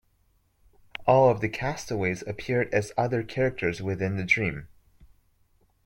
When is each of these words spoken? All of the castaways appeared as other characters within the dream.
All 1.05 1.29
of 1.29 1.41
the 1.41 1.47
castaways 1.47 2.23
appeared 2.25 2.73
as 2.73 2.91
other 2.97 3.21
characters 3.21 3.83
within 3.83 4.17
the 4.17 4.23
dream. 4.25 4.67